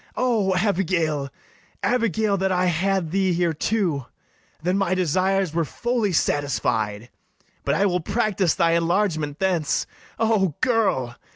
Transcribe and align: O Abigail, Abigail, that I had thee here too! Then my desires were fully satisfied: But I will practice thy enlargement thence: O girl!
O 0.15 0.55
Abigail, 0.55 1.29
Abigail, 1.83 2.35
that 2.35 2.51
I 2.51 2.65
had 2.65 3.11
thee 3.11 3.33
here 3.33 3.53
too! 3.53 4.07
Then 4.59 4.75
my 4.75 4.95
desires 4.95 5.53
were 5.53 5.63
fully 5.63 6.11
satisfied: 6.11 7.11
But 7.65 7.75
I 7.75 7.85
will 7.85 7.99
practice 8.01 8.55
thy 8.55 8.71
enlargement 8.71 9.37
thence: 9.37 9.85
O 10.17 10.55
girl! 10.59 11.15